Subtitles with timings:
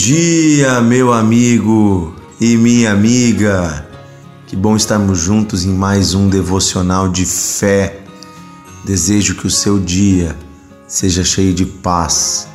[0.00, 3.86] dia, meu amigo e minha amiga.
[4.46, 8.00] Que bom estarmos juntos em mais um devocional de fé.
[8.82, 10.34] Desejo que o seu dia
[10.88, 12.48] seja cheio de paz,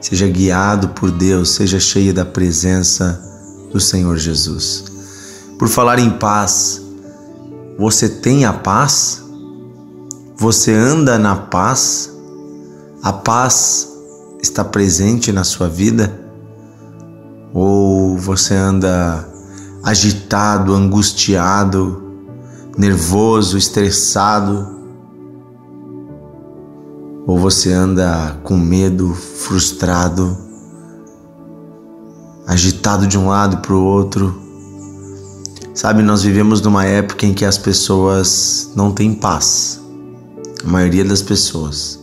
[0.00, 3.22] seja guiado por Deus, seja cheio da presença
[3.70, 4.84] do Senhor Jesus.
[5.58, 6.80] Por falar em paz,
[7.78, 9.22] você tem a paz?
[10.34, 12.10] Você anda na paz?
[13.02, 13.86] A paz
[14.42, 16.29] está presente na sua vida?
[17.52, 19.28] Ou você anda
[19.82, 22.02] agitado, angustiado,
[22.76, 24.78] nervoso, estressado?
[27.26, 30.36] Ou você anda com medo, frustrado,
[32.46, 34.40] agitado de um lado para o outro?
[35.74, 39.80] Sabe, nós vivemos numa época em que as pessoas não têm paz.
[40.64, 41.99] A maioria das pessoas.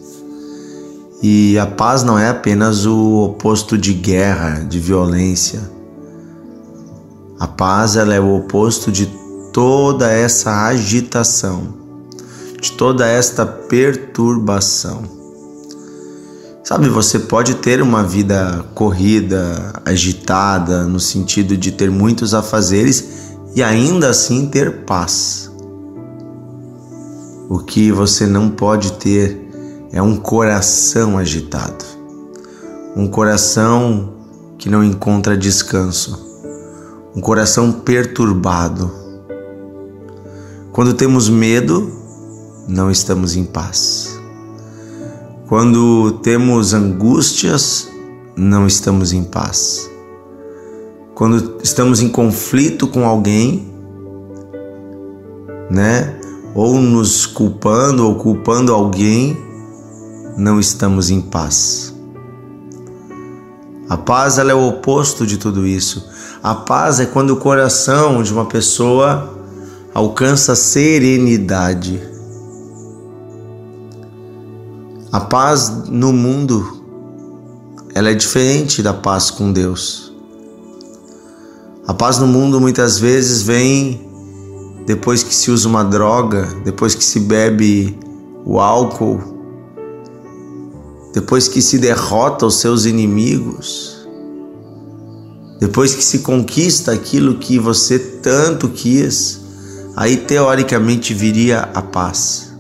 [1.22, 5.70] E a paz não é apenas o oposto de guerra, de violência.
[7.40, 9.08] A paz ela é o oposto de
[9.52, 11.73] toda essa agitação,
[12.62, 15.02] de toda esta perturbação.
[16.64, 23.64] Sabe, você pode ter uma vida corrida, agitada, no sentido de ter muitos afazeres e
[23.64, 25.50] ainda assim ter paz.
[27.50, 29.47] O que você não pode ter
[29.91, 31.85] é um coração agitado,
[32.95, 34.13] um coração
[34.57, 36.25] que não encontra descanso,
[37.16, 38.91] um coração perturbado.
[40.71, 41.91] Quando temos medo,
[42.67, 44.19] não estamos em paz.
[45.47, 47.88] Quando temos angústias,
[48.35, 49.89] não estamos em paz.
[51.15, 53.73] Quando estamos em conflito com alguém,
[55.69, 56.19] né?
[56.53, 59.47] Ou nos culpando ou culpando alguém,
[60.38, 61.93] não estamos em paz.
[63.89, 66.08] A paz é o oposto de tudo isso.
[66.43, 69.33] A paz é quando o coração de uma pessoa
[69.93, 71.99] alcança serenidade.
[75.11, 76.83] A paz no mundo
[77.95, 80.14] ela é diferente da paz com Deus.
[81.87, 84.05] A paz no mundo muitas vezes vem
[84.86, 87.97] depois que se usa uma droga, depois que se bebe
[88.45, 89.36] o álcool,
[91.17, 94.05] depois que se derrota os seus inimigos,
[95.60, 99.39] depois que se conquista aquilo que você tanto quis,
[99.95, 102.54] aí teoricamente viria a paz.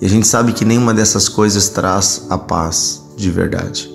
[0.00, 3.90] E a gente sabe que nenhuma dessas coisas traz a paz de verdade.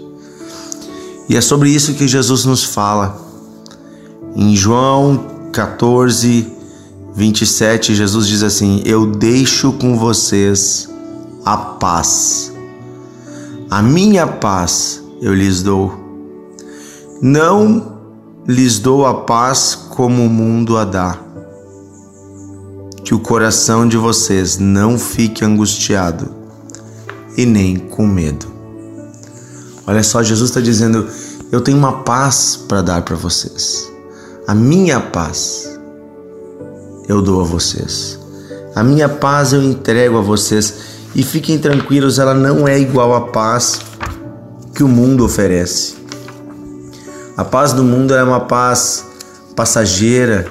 [1.30, 3.26] E é sobre isso que Jesus nos fala.
[4.36, 6.46] Em João 14,
[7.16, 10.90] 27, Jesus diz assim: Eu deixo com vocês
[11.46, 12.50] a paz
[13.72, 15.94] a minha paz eu lhes dou.
[17.22, 18.00] Não
[18.46, 21.18] lhes dou a paz como o mundo a dá.
[23.06, 26.30] Que o coração de vocês não fique angustiado
[27.38, 28.46] e nem com medo.
[29.88, 31.08] Olha só, Jesus está dizendo:
[31.50, 33.90] Eu tenho uma paz para dar para vocês.
[34.48, 35.80] A minha paz
[37.08, 38.20] eu dou a vocês.
[38.76, 43.22] A minha paz eu entrego a vocês e fiquem tranquilos, ela não é igual à
[43.22, 43.82] paz
[44.74, 45.96] que o mundo oferece.
[47.36, 49.06] A paz do mundo é uma paz
[49.56, 50.46] passageira,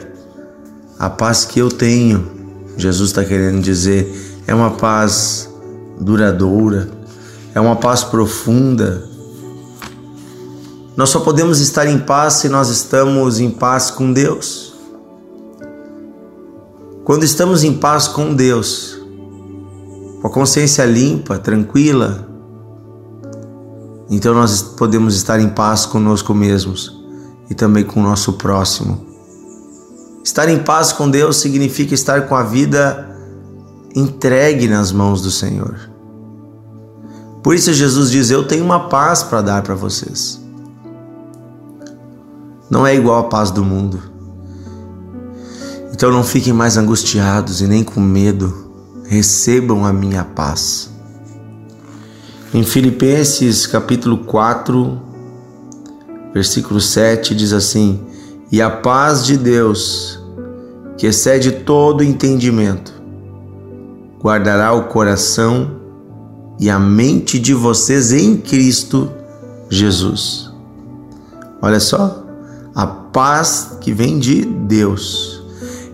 [0.98, 2.30] a paz que eu tenho,
[2.76, 5.48] Jesus está querendo dizer, é uma paz
[5.98, 6.90] duradoura,
[7.54, 9.08] é uma paz profunda.
[10.96, 14.74] Nós só podemos estar em paz se nós estamos em paz com Deus.
[17.04, 18.99] Quando estamos em paz com Deus,
[20.20, 22.28] com a consciência limpa, tranquila,
[24.10, 27.00] então nós podemos estar em paz conosco mesmos
[27.48, 29.06] e também com o nosso próximo.
[30.22, 33.08] Estar em paz com Deus significa estar com a vida
[33.94, 35.78] entregue nas mãos do Senhor.
[37.42, 40.40] Por isso Jesus diz: Eu tenho uma paz para dar para vocês.
[42.68, 44.00] Não é igual a paz do mundo.
[45.92, 48.69] Então não fiquem mais angustiados e nem com medo
[49.10, 50.88] recebam a minha paz.
[52.54, 55.02] Em Filipenses capítulo 4,
[56.32, 58.06] versículo 7 diz assim:
[58.52, 60.22] E a paz de Deus,
[60.96, 63.02] que excede todo entendimento,
[64.22, 65.72] guardará o coração
[66.60, 69.10] e a mente de vocês em Cristo
[69.68, 70.52] Jesus.
[71.60, 72.24] Olha só,
[72.76, 75.39] a paz que vem de Deus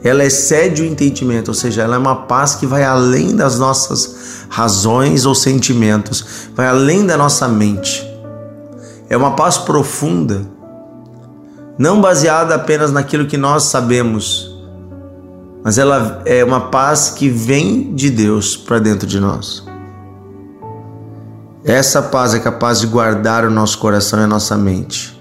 [0.02, 4.46] ela excede o entendimento, ou seja, ela é uma paz que vai além das nossas
[4.48, 8.06] razões ou sentimentos, vai além da nossa mente.
[9.08, 10.46] É uma paz profunda
[11.78, 14.54] não baseada apenas naquilo que nós sabemos,
[15.62, 19.64] mas ela é uma paz que vem de Deus para dentro de nós.
[21.64, 25.16] Essa paz é capaz de guardar o nosso coração e a nossa mente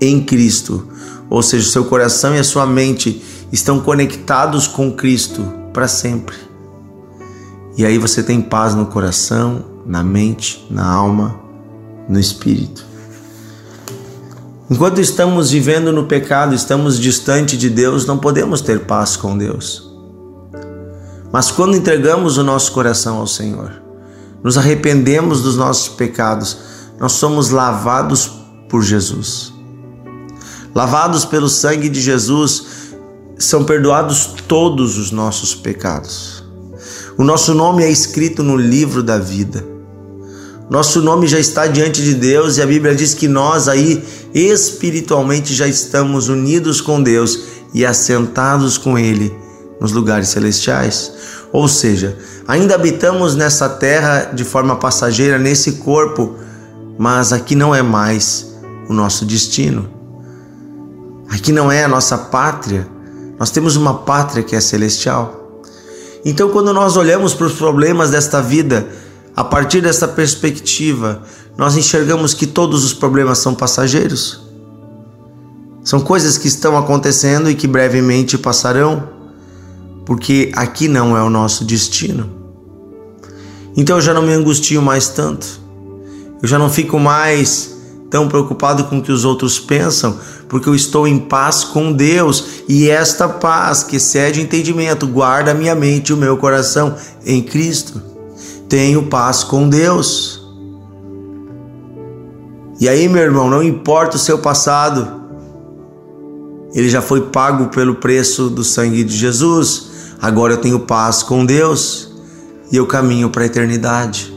[0.00, 0.88] em Cristo,
[1.30, 6.36] ou seja, seu coração e a sua mente estão conectados com Cristo para sempre.
[7.76, 11.38] E aí você tem paz no coração, na mente, na alma,
[12.08, 12.84] no espírito.
[14.68, 19.86] Enquanto estamos vivendo no pecado, estamos distante de Deus, não podemos ter paz com Deus.
[21.32, 23.72] Mas quando entregamos o nosso coração ao Senhor,
[24.42, 26.56] nos arrependemos dos nossos pecados,
[26.98, 28.30] nós somos lavados
[28.68, 29.52] por Jesus.
[30.74, 32.85] Lavados pelo sangue de Jesus,
[33.38, 36.44] são perdoados todos os nossos pecados.
[37.18, 39.64] O nosso nome é escrito no livro da vida.
[40.68, 44.02] Nosso nome já está diante de Deus e a Bíblia diz que nós aí
[44.34, 47.38] espiritualmente já estamos unidos com Deus
[47.72, 49.32] e assentados com Ele
[49.80, 51.12] nos lugares celestiais.
[51.52, 52.18] Ou seja,
[52.48, 56.34] ainda habitamos nessa terra de forma passageira, nesse corpo,
[56.98, 58.54] mas aqui não é mais
[58.88, 59.88] o nosso destino.
[61.28, 62.86] Aqui não é a nossa pátria.
[63.38, 65.62] Nós temos uma pátria que é celestial.
[66.24, 68.88] Então, quando nós olhamos para os problemas desta vida,
[69.36, 71.22] a partir dessa perspectiva,
[71.56, 74.40] nós enxergamos que todos os problemas são passageiros.
[75.84, 79.08] São coisas que estão acontecendo e que brevemente passarão,
[80.04, 82.28] porque aqui não é o nosso destino.
[83.76, 85.60] Então eu já não me angustio mais tanto.
[86.42, 87.76] Eu já não fico mais
[88.10, 92.62] tão preocupado com o que os outros pensam, porque eu estou em paz com Deus
[92.68, 96.94] e esta paz que excede entendimento guarda a minha mente e o meu coração
[97.24, 98.00] em Cristo.
[98.68, 100.44] Tenho paz com Deus.
[102.78, 105.22] E aí, meu irmão, não importa o seu passado,
[106.74, 109.86] ele já foi pago pelo preço do sangue de Jesus.
[110.20, 112.12] Agora eu tenho paz com Deus
[112.70, 114.34] e eu caminho para a eternidade.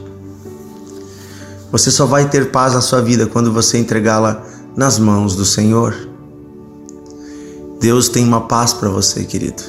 [1.72, 4.49] Você só vai ter paz na sua vida quando você entregá-la
[4.80, 5.94] nas mãos do Senhor.
[7.82, 9.62] Deus tem uma paz para você, querido.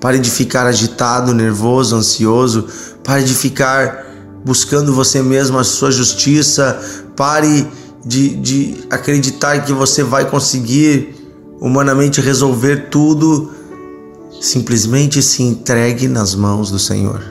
[0.00, 2.66] Pare de ficar agitado, nervoso, ansioso.
[3.04, 4.06] Pare de ficar
[4.42, 6.80] buscando você mesmo a sua justiça.
[7.14, 7.68] Pare
[8.02, 11.14] de, de acreditar que você vai conseguir
[11.60, 13.52] humanamente resolver tudo.
[14.40, 17.22] Simplesmente se entregue nas mãos do Senhor.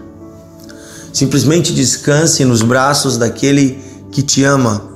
[1.11, 3.79] Simplesmente descanse nos braços daquele
[4.11, 4.92] que te ama.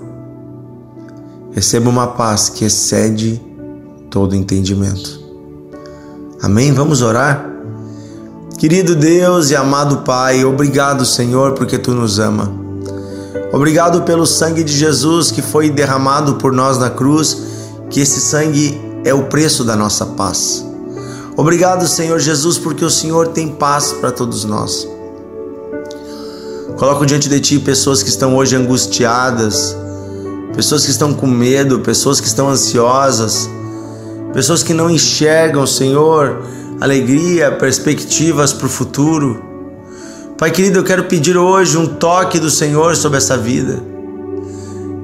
[1.58, 3.42] Receba uma paz que excede
[4.12, 5.20] todo entendimento.
[6.40, 6.72] Amém?
[6.72, 7.50] Vamos orar?
[8.60, 12.54] Querido Deus e amado Pai, obrigado, Senhor, porque tu nos ama.
[13.52, 17.36] Obrigado pelo sangue de Jesus que foi derramado por nós na cruz,
[17.90, 20.64] que esse sangue é o preço da nossa paz.
[21.36, 24.88] Obrigado, Senhor Jesus, porque o Senhor tem paz para todos nós.
[26.78, 29.76] Coloco diante de Ti pessoas que estão hoje angustiadas,
[30.58, 33.48] pessoas que estão com medo, pessoas que estão ansiosas,
[34.34, 36.42] pessoas que não enxergam, Senhor,
[36.82, 39.40] alegria, perspectivas para o futuro.
[40.36, 43.80] Pai querido, eu quero pedir hoje um toque do Senhor sobre essa vida.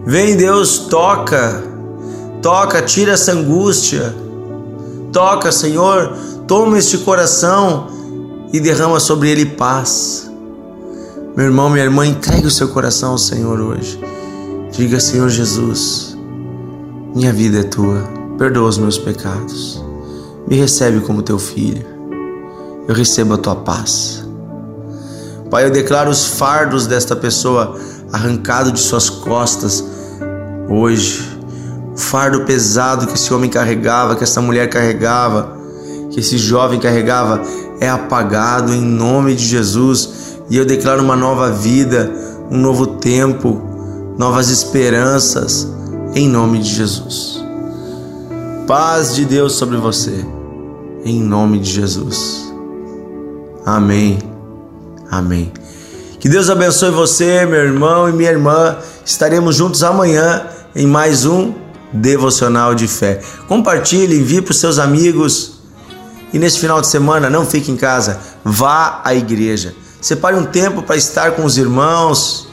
[0.08, 1.64] Vem, Deus, toca,
[2.42, 4.12] toca, tira essa angústia.
[5.12, 7.90] Toca, Senhor, toma este coração
[8.52, 10.32] e derrama sobre ele paz.
[11.38, 14.13] Meu irmão, minha irmã, entregue o seu coração ao Senhor hoje.
[14.74, 16.18] Diga, Senhor Jesus,
[17.14, 19.80] minha vida é tua, perdoa os meus pecados,
[20.48, 21.86] me recebe como teu filho,
[22.88, 24.28] eu recebo a tua paz.
[25.52, 27.80] Pai, eu declaro os fardos desta pessoa
[28.12, 29.84] arrancado de suas costas
[30.68, 31.22] hoje.
[31.94, 35.56] O fardo pesado que esse homem carregava, que essa mulher carregava,
[36.10, 37.44] que esse jovem carregava,
[37.80, 40.40] é apagado em nome de Jesus.
[40.50, 42.12] E eu declaro uma nova vida,
[42.50, 43.73] um novo tempo,
[44.18, 45.68] novas esperanças,
[46.16, 47.44] em nome de Jesus.
[48.68, 50.26] Paz de Deus sobre você,
[51.04, 52.52] em nome de Jesus.
[53.66, 54.20] Amém.
[55.10, 55.52] Amém.
[56.20, 58.78] Que Deus abençoe você, meu irmão e minha irmã.
[59.06, 61.54] Estaremos juntos amanhã em mais um
[61.92, 63.22] devocional de fé.
[63.48, 65.54] Compartilhe, envie para os seus amigos.
[66.32, 69.76] E nesse final de semana, não fique em casa, vá à igreja.
[70.02, 72.48] Separe um tempo para estar com os irmãos.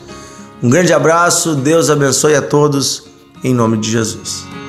[0.62, 3.04] Um grande abraço, Deus abençoe a todos,
[3.42, 4.59] em nome de Jesus.